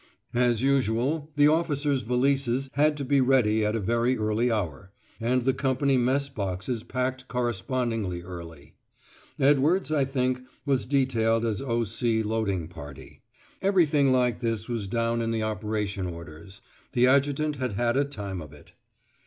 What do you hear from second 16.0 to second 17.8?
orders. The adjutant had